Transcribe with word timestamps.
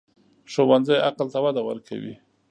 ښوونځی 0.51 0.97
عقل 1.09 1.27
ته 1.33 1.39
وده 1.43 1.61
ورکوي 1.65 2.15